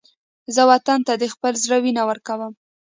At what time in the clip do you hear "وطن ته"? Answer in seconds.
0.71-1.13